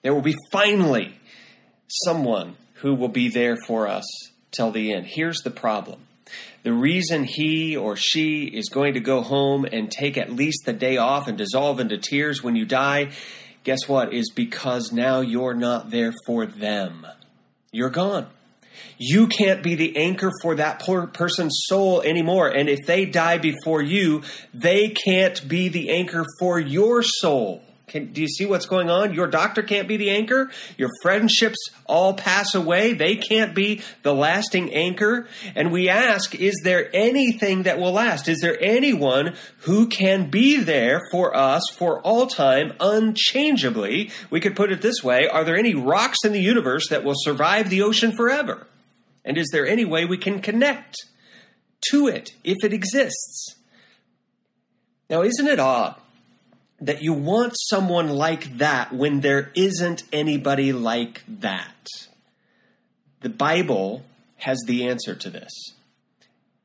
[0.04, 1.18] There will be finally
[1.88, 4.04] someone who will be there for us
[4.50, 5.06] till the end.
[5.06, 6.00] Here's the problem
[6.62, 10.74] the reason he or she is going to go home and take at least the
[10.74, 13.12] day off and dissolve into tears when you die,
[13.64, 14.12] guess what?
[14.12, 17.06] Is because now you're not there for them.
[17.72, 18.26] You're gone.
[18.98, 22.48] You can't be the anchor for that poor person's soul anymore.
[22.48, 27.62] And if they die before you, they can't be the anchor for your soul.
[27.86, 29.12] Can, do you see what's going on?
[29.12, 30.50] Your doctor can't be the anchor.
[30.78, 32.94] Your friendships all pass away.
[32.94, 35.28] They can't be the lasting anchor.
[35.54, 38.26] And we ask, is there anything that will last?
[38.26, 44.10] Is there anyone who can be there for us for all time unchangeably?
[44.30, 47.16] We could put it this way Are there any rocks in the universe that will
[47.16, 48.66] survive the ocean forever?
[49.26, 50.96] And is there any way we can connect
[51.90, 53.56] to it if it exists?
[55.10, 55.96] Now, isn't it odd?
[56.84, 61.86] That you want someone like that when there isn't anybody like that?
[63.22, 64.02] The Bible
[64.38, 65.50] has the answer to this.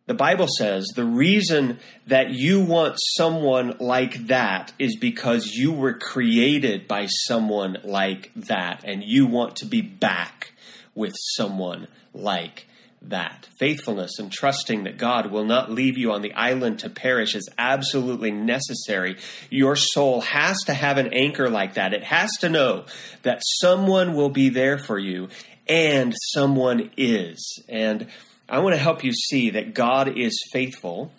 [0.07, 5.93] The Bible says the reason that you want someone like that is because you were
[5.93, 10.53] created by someone like that, and you want to be back
[10.95, 12.67] with someone like
[13.01, 13.47] that.
[13.57, 17.49] Faithfulness and trusting that God will not leave you on the island to perish is
[17.57, 19.17] absolutely necessary.
[19.49, 21.93] Your soul has to have an anchor like that.
[21.93, 22.85] It has to know
[23.23, 25.29] that someone will be there for you
[25.67, 27.63] and someone is.
[27.69, 28.07] And
[28.49, 31.11] I want to help you see that God is faithful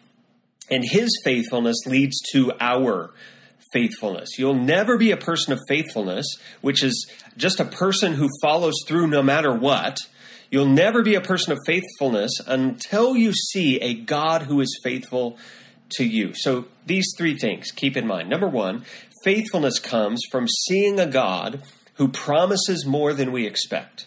[0.70, 3.12] and his faithfulness leads to our
[3.72, 4.38] faithfulness.
[4.38, 6.26] You'll never be a person of faithfulness,
[6.60, 9.98] which is just a person who follows through no matter what
[10.50, 15.38] You'll never be a person of faithfulness until you see a God who is faithful
[15.90, 16.32] to you.
[16.34, 18.28] So, these three things keep in mind.
[18.28, 18.84] Number one,
[19.24, 21.62] faithfulness comes from seeing a God
[21.94, 24.06] who promises more than we expect.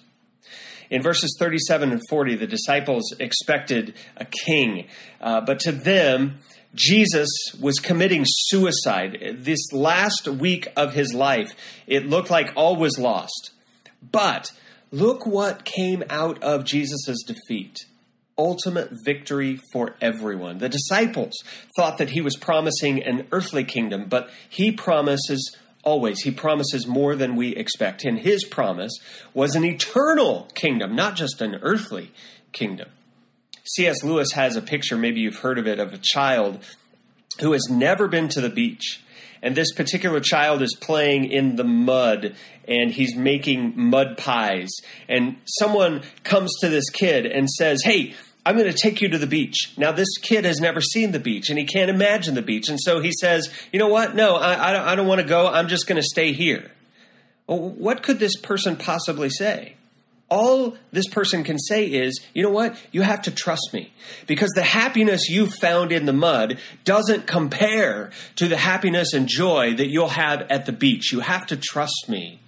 [0.90, 4.88] In verses 37 and 40, the disciples expected a king,
[5.22, 6.40] uh, but to them,
[6.76, 7.30] Jesus
[7.60, 9.38] was committing suicide.
[9.40, 11.54] This last week of his life,
[11.88, 13.52] it looked like all was lost.
[14.12, 14.52] But
[14.94, 17.80] look what came out of Jesus' defeat
[18.38, 20.58] ultimate victory for everyone.
[20.58, 21.34] The disciples
[21.76, 26.22] thought that he was promising an earthly kingdom, but he promises always.
[26.22, 28.04] He promises more than we expect.
[28.04, 28.94] And his promise
[29.34, 32.12] was an eternal kingdom, not just an earthly
[32.52, 32.90] kingdom.
[33.66, 34.04] C.S.
[34.04, 36.60] Lewis has a picture, maybe you've heard of it, of a child
[37.40, 39.03] who has never been to the beach.
[39.44, 44.72] And this particular child is playing in the mud and he's making mud pies.
[45.10, 49.18] And someone comes to this kid and says, Hey, I'm going to take you to
[49.18, 49.74] the beach.
[49.78, 52.70] Now, this kid has never seen the beach and he can't imagine the beach.
[52.70, 54.16] And so he says, You know what?
[54.16, 55.48] No, I, I don't, want to go.
[55.48, 56.72] I'm just going to stay here.
[57.46, 59.76] Well, what could this person possibly say?
[60.34, 62.76] All this person can say is, you know what?
[62.92, 63.94] You have to trust me.
[64.26, 69.76] Because the happiness you found in the mud doesn't compare to the happiness and joy
[69.76, 71.12] that you'll have at the beach.
[71.12, 72.40] You have to trust me.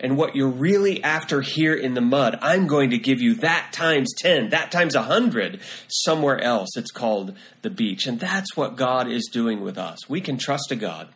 [0.00, 3.72] And what you're really after here in the mud, I'm going to give you that
[3.72, 6.70] times 10, that times 100 somewhere else.
[6.76, 8.06] It's called the beach.
[8.06, 10.08] And that's what God is doing with us.
[10.08, 11.08] We can trust a God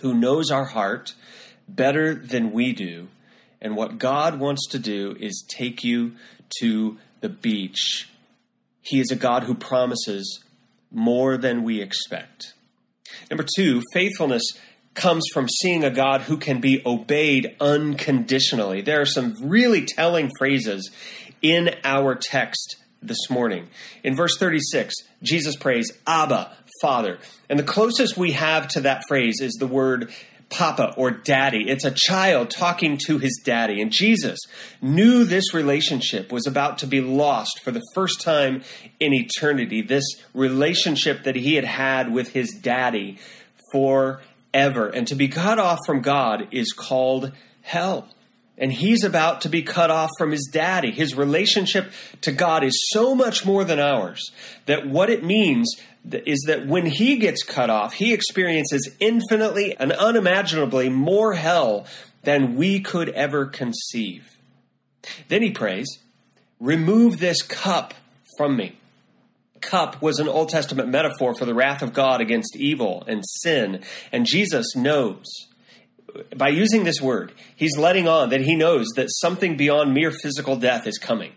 [0.00, 1.14] who knows our heart
[1.66, 3.08] better than we do
[3.60, 6.12] and what God wants to do is take you
[6.60, 8.08] to the beach.
[8.80, 10.42] He is a God who promises
[10.90, 12.54] more than we expect.
[13.30, 14.42] Number two, faithfulness
[14.94, 18.80] comes from seeing a God who can be obeyed unconditionally.
[18.80, 20.90] There are some really telling phrases
[21.42, 23.68] in our text this morning.
[24.02, 27.18] In verse 36, Jesus prays, Abba, Father.
[27.48, 30.12] And the closest we have to that phrase is the word
[30.50, 31.68] papa or daddy.
[31.68, 33.80] It's a child talking to his daddy.
[33.80, 34.38] And Jesus
[34.82, 38.62] knew this relationship was about to be lost for the first time
[38.98, 39.80] in eternity.
[39.80, 43.18] This relationship that he had had with his daddy
[43.72, 44.88] forever.
[44.88, 47.32] And to be cut off from God is called
[47.62, 48.08] hell.
[48.58, 50.90] And he's about to be cut off from his daddy.
[50.90, 54.32] His relationship to God is so much more than ours
[54.66, 55.74] that what it means
[56.08, 61.86] is that when he gets cut off, he experiences infinitely and unimaginably more hell
[62.22, 64.36] than we could ever conceive.
[65.28, 65.98] Then he prays,
[66.58, 67.94] Remove this cup
[68.36, 68.76] from me.
[69.60, 73.82] Cup was an Old Testament metaphor for the wrath of God against evil and sin,
[74.12, 75.26] and Jesus knows.
[76.36, 80.56] By using this word, he's letting on that he knows that something beyond mere physical
[80.56, 81.32] death is coming.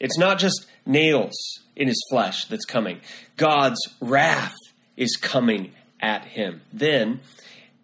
[0.00, 1.34] It's not just nails
[1.76, 3.00] in his flesh that's coming.
[3.36, 4.54] God's wrath
[4.96, 6.62] is coming at him.
[6.72, 7.20] Then,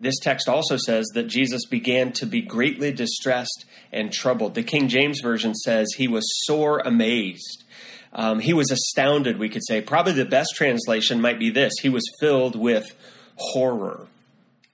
[0.01, 4.55] this text also says that Jesus began to be greatly distressed and troubled.
[4.55, 7.64] The King James Version says he was sore amazed.
[8.12, 9.81] Um, he was astounded, we could say.
[9.81, 12.94] Probably the best translation might be this he was filled with
[13.37, 14.07] horror.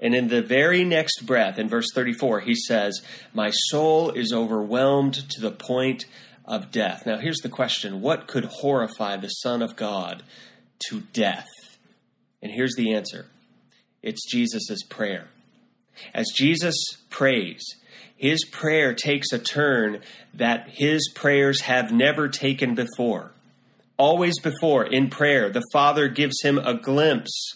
[0.00, 3.00] And in the very next breath, in verse 34, he says,
[3.32, 6.04] My soul is overwhelmed to the point
[6.44, 7.06] of death.
[7.06, 10.22] Now, here's the question What could horrify the Son of God
[10.88, 11.48] to death?
[12.42, 13.26] And here's the answer
[14.02, 15.28] it's Jesus' prayer.
[16.12, 16.76] As Jesus
[17.08, 17.64] prays,
[18.16, 20.00] his prayer takes a turn
[20.34, 23.32] that his prayers have never taken before.
[23.96, 27.54] Always before, in prayer, the Father gives him a glimpse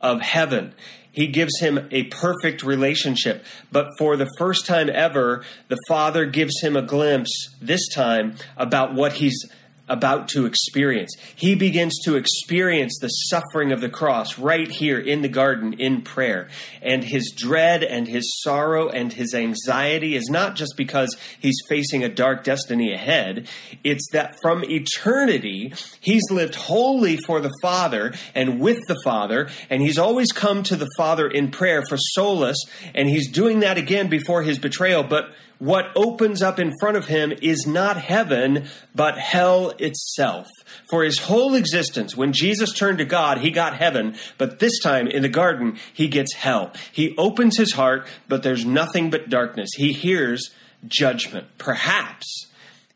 [0.00, 0.74] of heaven
[1.16, 3.42] he gives him a perfect relationship.
[3.72, 8.92] But for the first time ever, the Father gives him a glimpse, this time, about
[8.92, 9.46] what he's
[9.88, 11.14] about to experience.
[11.34, 16.02] He begins to experience the suffering of the cross right here in the garden in
[16.02, 16.48] prayer.
[16.82, 22.02] And his dread and his sorrow and his anxiety is not just because he's facing
[22.02, 23.48] a dark destiny ahead,
[23.84, 29.82] it's that from eternity, he's lived wholly for the Father and with the Father, and
[29.82, 32.62] he's always come to the Father in prayer for solace,
[32.94, 35.02] and he's doing that again before his betrayal.
[35.02, 40.48] But what opens up in front of him is not heaven, but hell itself.
[40.90, 45.06] For his whole existence, when Jesus turned to God, he got heaven, but this time
[45.06, 46.72] in the garden, he gets hell.
[46.92, 49.70] He opens his heart, but there's nothing but darkness.
[49.76, 50.50] He hears
[50.86, 51.46] judgment.
[51.58, 52.46] Perhaps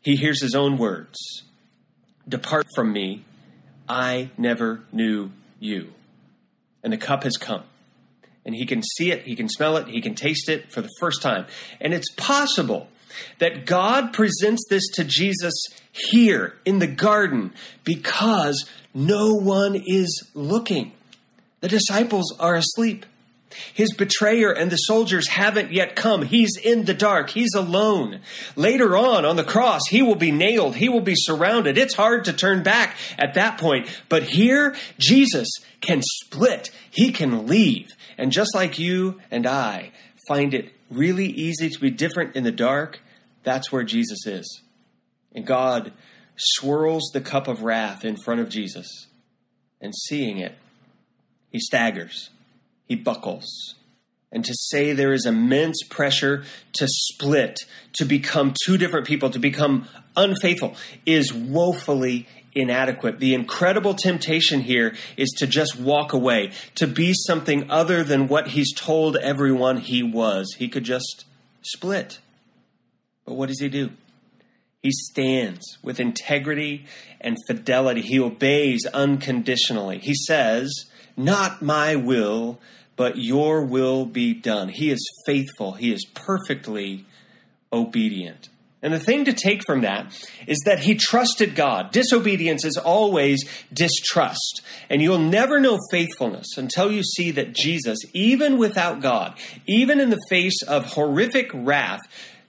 [0.01, 1.43] he hears his own words
[2.27, 3.23] Depart from me,
[3.89, 5.93] I never knew you.
[6.83, 7.63] And the cup has come
[8.45, 10.89] and he can see it, he can smell it, he can taste it for the
[10.99, 11.45] first time.
[11.79, 12.87] And it's possible
[13.39, 15.53] that God presents this to Jesus
[15.91, 20.91] here in the garden because no one is looking.
[21.59, 23.05] The disciples are asleep.
[23.73, 26.23] His betrayer and the soldiers haven't yet come.
[26.23, 27.31] He's in the dark.
[27.31, 28.21] He's alone.
[28.55, 30.77] Later on, on the cross, he will be nailed.
[30.77, 31.77] He will be surrounded.
[31.77, 33.87] It's hard to turn back at that point.
[34.07, 35.49] But here, Jesus
[35.81, 36.71] can split.
[36.89, 37.89] He can leave.
[38.17, 39.91] And just like you and I
[40.27, 42.99] find it really easy to be different in the dark,
[43.43, 44.61] that's where Jesus is.
[45.33, 45.93] And God
[46.35, 49.07] swirls the cup of wrath in front of Jesus.
[49.79, 50.55] And seeing it,
[51.49, 52.29] he staggers
[52.91, 53.75] he buckles.
[54.33, 56.43] And to say there is immense pressure
[56.73, 57.61] to split,
[57.93, 59.87] to become two different people, to become
[60.17, 63.19] unfaithful, is woefully inadequate.
[63.19, 68.49] The incredible temptation here is to just walk away, to be something other than what
[68.49, 70.55] he's told everyone he was.
[70.57, 71.25] He could just
[71.61, 72.19] split.
[73.25, 73.91] But what does he do?
[74.81, 76.85] He stands with integrity
[77.19, 78.01] and fidelity.
[78.01, 79.99] He obeys unconditionally.
[79.99, 80.73] He says,
[81.15, 82.59] Not my will,
[82.95, 84.69] but your will be done.
[84.69, 87.05] He is faithful, he is perfectly
[87.71, 88.49] obedient.
[88.83, 90.07] And the thing to take from that
[90.47, 91.91] is that he trusted God.
[91.91, 94.61] Disobedience is always distrust.
[94.89, 99.35] And you'll never know faithfulness until you see that Jesus, even without God,
[99.67, 102.01] even in the face of horrific wrath,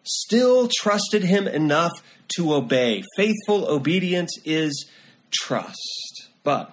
[0.04, 1.92] still trusted him enough
[2.36, 3.02] to obey.
[3.16, 4.86] Faithful obedience is
[5.30, 6.28] trust.
[6.42, 6.72] But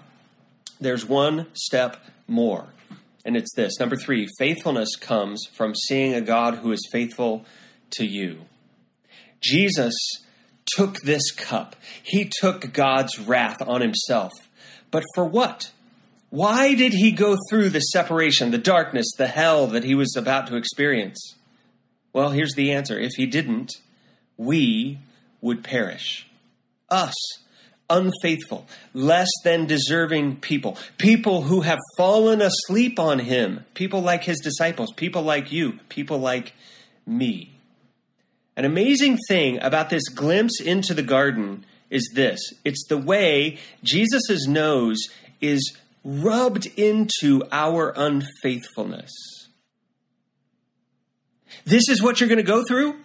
[0.80, 1.98] there's one step
[2.28, 2.68] more.
[3.26, 7.46] And it's this number three faithfulness comes from seeing a God who is faithful
[7.92, 8.46] to you.
[9.42, 9.94] Jesus
[10.76, 14.32] took this cup, he took God's wrath on himself.
[14.92, 15.72] But for what?
[16.30, 20.48] Why did he go through the separation, the darkness, the hell that he was about
[20.48, 21.36] to experience?
[22.14, 23.00] Well, here's the answer.
[23.00, 23.72] If he didn't,
[24.38, 25.00] we
[25.42, 26.28] would perish.
[26.90, 27.14] Us,
[27.90, 34.40] unfaithful, less than deserving people, people who have fallen asleep on him, people like his
[34.40, 36.54] disciples, people like you, people like
[37.06, 37.59] me.
[38.60, 44.48] An amazing thing about this glimpse into the garden is this it's the way Jesus'
[44.48, 44.98] nose
[45.40, 49.14] is rubbed into our unfaithfulness.
[51.64, 52.98] This is what you're going to go through?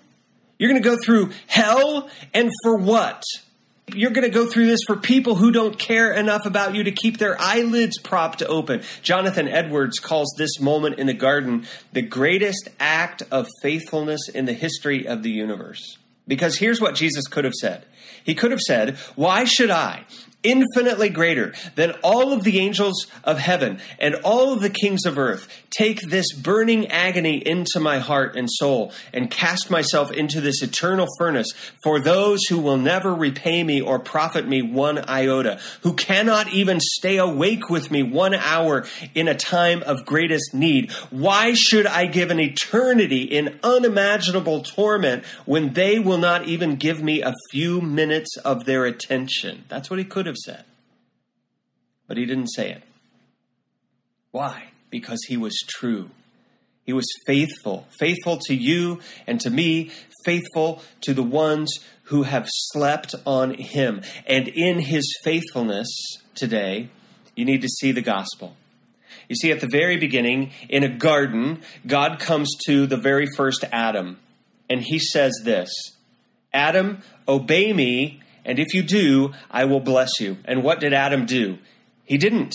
[0.59, 3.23] You're going to go through hell, and for what?
[3.93, 6.91] You're going to go through this for people who don't care enough about you to
[6.91, 8.83] keep their eyelids propped open.
[9.03, 14.55] Jonathan Edwards calls this moment in the garden the greatest act of faithfulness in the
[14.55, 15.99] history of the universe.
[16.27, 17.85] Because here's what Jesus could have said
[18.25, 20.05] He could have said, Why should I,
[20.45, 25.19] infinitely greater than all of the angels of heaven and all of the kings of
[25.19, 30.63] earth, take this burning agony into my heart and soul and cast myself into this
[30.63, 31.51] eternal furnace
[31.83, 36.79] for those who will never repay me or profit me one iota, who cannot even
[36.81, 40.93] stay awake with me one hour in a time of greatest need.
[41.11, 47.03] Why should I give an eternity in unimaginable torment when they will not even give
[47.03, 49.65] me a few minutes of their attention?
[49.69, 50.65] That's what he could have have said.
[52.07, 52.83] But he didn't say it.
[54.31, 54.65] Why?
[54.91, 56.11] Because he was true.
[56.85, 59.91] He was faithful, faithful to you and to me,
[60.25, 61.73] faithful to the ones
[62.05, 64.03] who have slept on him.
[64.27, 65.89] And in his faithfulness
[66.35, 66.91] today,
[67.35, 68.57] you need to see the gospel.
[69.29, 73.65] You see, at the very beginning, in a garden, God comes to the very first
[73.73, 74.19] Adam,
[74.69, 75.71] and he says this
[76.53, 80.39] Adam, obey me and if you do, I will bless you.
[80.45, 81.59] And what did Adam do?
[82.05, 82.55] He didn't.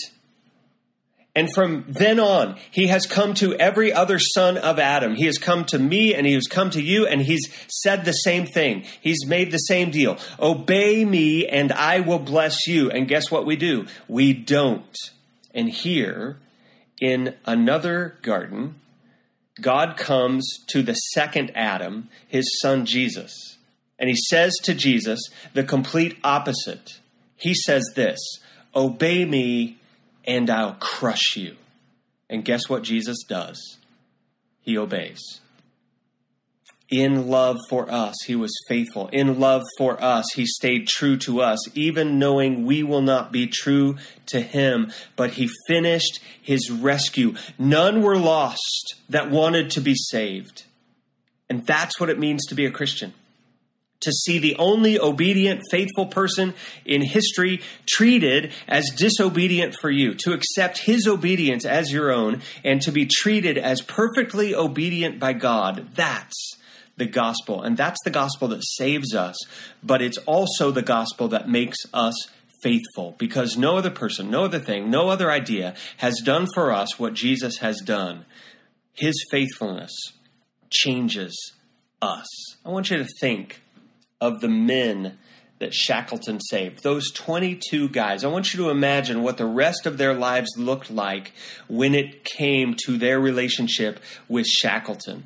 [1.34, 5.14] And from then on, he has come to every other son of Adam.
[5.14, 8.12] He has come to me and he has come to you and he's said the
[8.12, 8.84] same thing.
[9.00, 10.18] He's made the same deal.
[10.40, 12.90] Obey me and I will bless you.
[12.90, 13.86] And guess what we do?
[14.08, 14.96] We don't.
[15.54, 16.38] And here,
[17.00, 18.80] in another garden,
[19.60, 23.56] God comes to the second Adam, his son Jesus.
[24.00, 25.20] And he says to Jesus
[25.52, 26.98] the complete opposite.
[27.36, 28.18] He says this
[28.74, 29.78] Obey me,
[30.24, 31.56] and I'll crush you.
[32.28, 33.78] And guess what Jesus does?
[34.62, 35.20] He obeys.
[36.88, 39.08] In love for us, he was faithful.
[39.08, 43.46] In love for us, he stayed true to us, even knowing we will not be
[43.46, 43.96] true
[44.26, 44.90] to him.
[45.14, 47.34] But he finished his rescue.
[47.58, 50.64] None were lost that wanted to be saved.
[51.48, 53.12] And that's what it means to be a Christian
[54.00, 60.32] to see the only obedient, faithful person in history treated as disobedient for you, to
[60.32, 65.88] accept his obedience as your own, and to be treated as perfectly obedient by God.
[65.94, 66.56] That's
[66.96, 67.62] the gospel.
[67.62, 69.36] And that's the gospel that saves us,
[69.82, 72.14] but it's also the gospel that makes us
[72.62, 76.98] faithful because no other person, no other thing, no other idea has done for us
[76.98, 78.26] what Jesus has done.
[78.92, 79.92] His faithfulness
[80.68, 81.54] changes
[82.02, 82.26] us.
[82.64, 83.62] I want you to think
[84.20, 85.18] of the men
[85.60, 86.82] that Shackleton saved.
[86.82, 88.24] Those 22 guys.
[88.24, 91.32] I want you to imagine what the rest of their lives looked like
[91.68, 95.24] when it came to their relationship with Shackleton.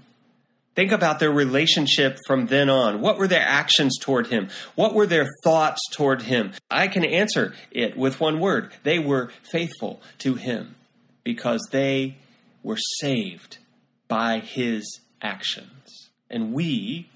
[0.74, 3.00] Think about their relationship from then on.
[3.00, 4.48] What were their actions toward him?
[4.74, 6.52] What were their thoughts toward him?
[6.68, 8.72] I can answer it with one word.
[8.82, 10.74] They were faithful to him
[11.22, 12.16] because they
[12.64, 13.58] were saved
[14.08, 16.10] by his actions.
[16.28, 17.08] And we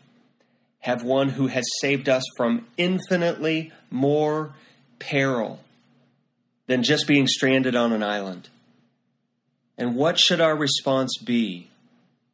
[0.89, 4.55] have one who has saved us from infinitely more
[4.99, 5.61] peril
[6.67, 8.49] than just being stranded on an island.
[9.77, 11.69] And what should our response be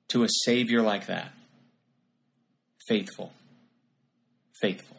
[0.07, 1.33] to a Savior like that?
[2.87, 3.33] Faithful.
[4.61, 4.94] Faithful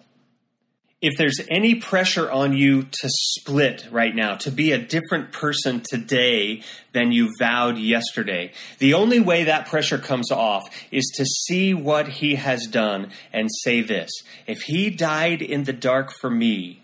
[1.06, 5.84] if there's any pressure on you to split right now, to be a different person
[5.88, 11.76] today than you vowed yesterday, the only way that pressure comes off is to see
[11.76, 14.10] what he has done and say this
[14.48, 16.82] If he died in the dark for me,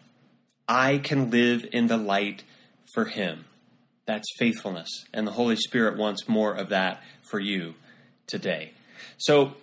[0.67, 2.43] I can live in the light
[2.93, 3.45] for him.
[4.05, 5.05] That's faithfulness.
[5.11, 7.73] And the Holy Spirit wants more of that for you
[8.27, 8.73] today.
[9.17, 9.55] So,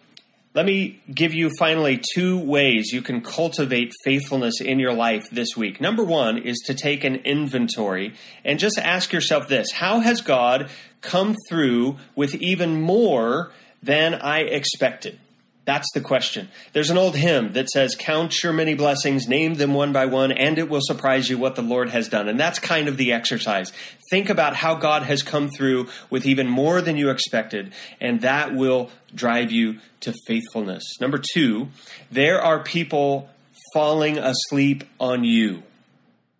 [0.55, 5.57] let me give you finally two ways you can cultivate faithfulness in your life this
[5.57, 5.80] week.
[5.80, 10.70] Number one is to take an inventory and just ask yourself this How has God
[11.01, 15.20] come through with even more than I expected?
[15.68, 16.48] That's the question.
[16.72, 20.32] There's an old hymn that says, Count your many blessings, name them one by one,
[20.32, 22.26] and it will surprise you what the Lord has done.
[22.26, 23.70] And that's kind of the exercise.
[24.10, 28.54] Think about how God has come through with even more than you expected, and that
[28.54, 30.84] will drive you to faithfulness.
[31.02, 31.68] Number two,
[32.10, 33.28] there are people
[33.74, 35.64] falling asleep on you.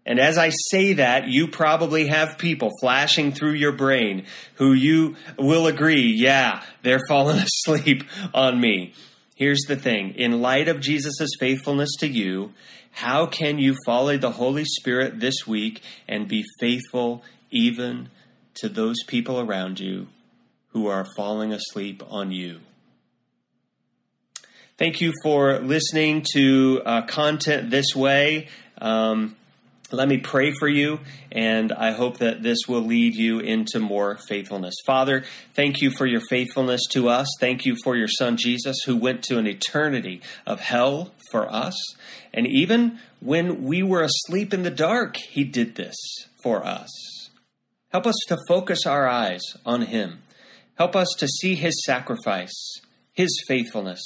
[0.07, 4.25] And as I say that, you probably have people flashing through your brain
[4.55, 8.95] who you will agree, yeah, they're falling asleep on me.
[9.39, 12.55] Here's the thing in light of Jesus' faithfulness to you,
[12.91, 18.09] how can you follow the Holy Spirit this week and be faithful even
[18.55, 20.09] to those people around you
[20.71, 22.59] who are falling asleep on you?
[24.77, 28.49] Thank you for listening to uh, content this way.
[28.81, 29.37] Um,
[29.91, 31.01] let me pray for you,
[31.33, 34.75] and I hope that this will lead you into more faithfulness.
[34.85, 35.25] Father,
[35.55, 37.27] thank you for your faithfulness to us.
[37.41, 41.75] Thank you for your Son Jesus, who went to an eternity of hell for us.
[42.35, 45.97] And even when we were asleep in the dark, he did this
[46.43, 46.91] for us.
[47.91, 50.23] Help us to focus our eyes on him.
[50.75, 52.81] Help us to see his sacrifice,
[53.15, 54.03] his faithfulness,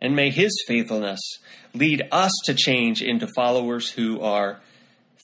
[0.00, 1.20] and may his faithfulness
[1.74, 4.60] lead us to change into followers who are